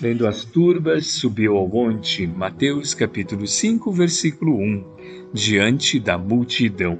[0.00, 4.84] Lendo as turbas, subiu ao monte, Mateus capítulo 5, versículo 1,
[5.30, 6.98] diante da multidão.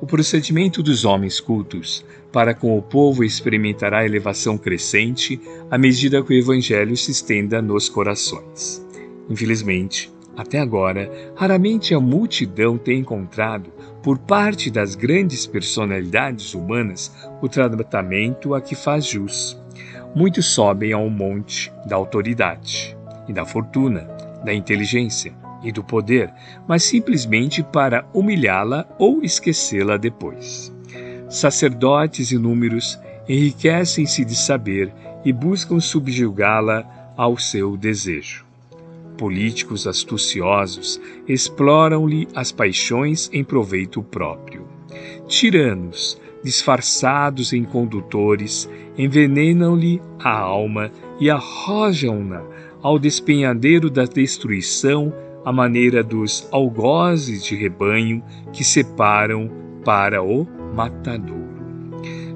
[0.00, 6.32] O procedimento dos homens cultos para com o povo experimentará elevação crescente à medida que
[6.32, 8.86] o evangelho se estenda nos corações.
[9.28, 17.12] Infelizmente, até agora, raramente a multidão tem encontrado, por parte das grandes personalidades humanas,
[17.42, 19.57] o tratamento a que faz jus
[20.14, 22.96] muitos sobem ao monte da autoridade
[23.28, 24.00] e da fortuna,
[24.44, 26.32] da inteligência e do poder,
[26.66, 30.72] mas simplesmente para humilhá-la ou esquecê-la depois.
[31.28, 34.92] Sacerdotes inúmeros enriquecem-se de saber
[35.24, 38.46] e buscam subjugá-la ao seu desejo.
[39.18, 44.66] Políticos astuciosos exploram-lhe as paixões em proveito próprio.
[45.26, 52.42] Tiranos disfarçados em condutores, envenenam-lhe a alma e arrojam-na
[52.82, 55.12] ao despenhadeiro da destruição,
[55.44, 59.50] à maneira dos algozes de rebanho que separam
[59.84, 61.48] para o matadouro.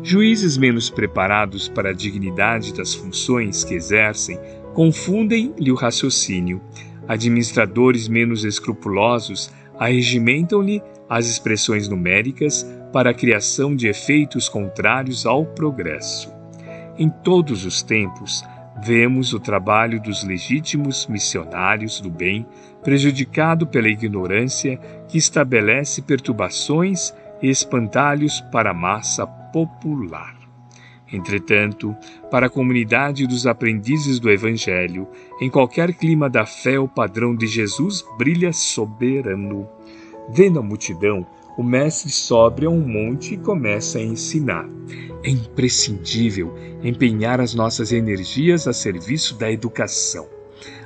[0.02, 4.38] Juízes menos preparados para a dignidade das funções que exercem
[4.74, 6.60] confundem-lhe o raciocínio.
[7.06, 16.32] Administradores menos escrupulosos arregimentam-lhe as expressões numéricas para a criação de efeitos contrários ao progresso.
[16.98, 18.44] Em todos os tempos,
[18.84, 22.46] vemos o trabalho dos legítimos missionários do bem
[22.82, 24.76] prejudicado pela ignorância
[25.08, 30.36] que estabelece perturbações e espantalhos para a massa popular.
[31.12, 31.94] Entretanto,
[32.30, 35.06] para a comunidade dos aprendizes do Evangelho,
[35.40, 39.68] em qualquer clima da fé, o padrão de Jesus brilha soberano.
[40.30, 44.68] Vendo a multidão, o mestre sobe a um monte e começa a ensinar.
[45.22, 50.26] É imprescindível empenhar as nossas energias a serviço da educação.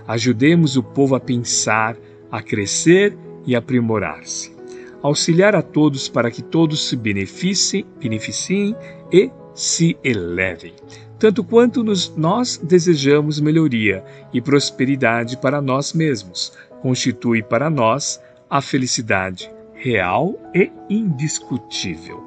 [0.06, 1.96] Ajudemos o povo a pensar,
[2.30, 4.54] a crescer e aprimorar-se.
[5.02, 8.74] Auxiliar a todos para que todos se beneficiem, beneficiem
[9.12, 10.74] e se elevem,
[11.18, 18.60] tanto quanto nos, nós desejamos melhoria e prosperidade para nós mesmos, constitui para nós a
[18.60, 19.55] felicidade
[19.86, 22.20] real e indiscutível.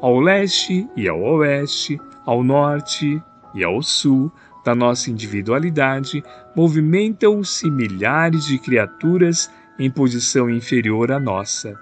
[0.00, 3.22] Ao leste e ao oeste, ao norte
[3.54, 4.32] e ao sul
[4.64, 6.24] da nossa individualidade,
[6.56, 9.48] movimentam-se milhares de criaturas
[9.78, 11.78] em posição inferior à nossa.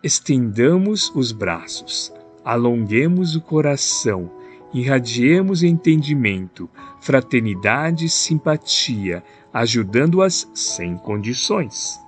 [0.00, 2.12] Estendamos os braços,
[2.44, 4.30] alonguemos o coração,
[4.72, 6.70] irradiemos entendimento,
[7.00, 12.05] fraternidade e simpatia, ajudando-as sem condições.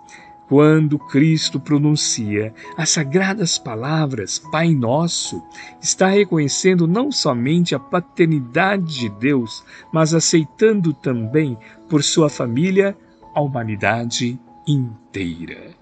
[0.48, 5.42] Quando Cristo pronuncia as sagradas palavras Pai Nosso,
[5.78, 12.96] está reconhecendo não somente a paternidade de Deus, mas aceitando também por sua família
[13.34, 15.74] a humanidade inteira.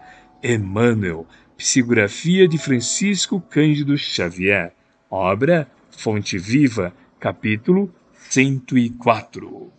[0.43, 4.75] Emmanuel, psicografia de Francisco Cândido Xavier,
[5.09, 7.88] obra Fonte Viva, capítulo
[8.31, 9.71] 104.